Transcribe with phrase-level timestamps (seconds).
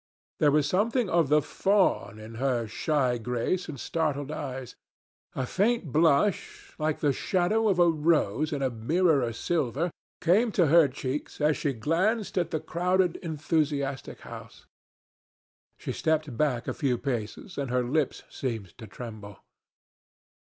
[0.39, 4.75] There was something of the fawn in her shy grace and startled eyes.
[5.35, 10.51] A faint blush, like the shadow of a rose in a mirror of silver, came
[10.53, 14.65] to her cheeks as she glanced at the crowded enthusiastic house.
[15.77, 19.37] She stepped back a few paces and her lips seemed to tremble.